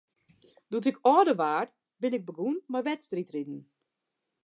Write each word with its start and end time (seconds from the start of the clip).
Doe't 0.71 0.89
ik 0.91 1.01
âlder 1.13 1.35
waard, 1.41 1.71
bin 2.01 2.15
ik 2.17 2.23
begûn 2.27 2.57
mei 2.71 2.83
wedstriidriden. 2.91 3.59